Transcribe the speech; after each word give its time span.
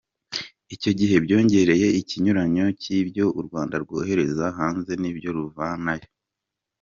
Icyo 0.75 0.91
gihe 0.99 1.15
byongereye 1.25 1.87
ikinyuranyo 1.99 2.65
cy’ibyo 2.81 3.25
u 3.39 3.41
Rwanda 3.45 3.75
rwohereza 3.83 4.45
hanze 4.57 4.91
n’ibyo 5.01 5.29
ruvanayo. 5.37 6.07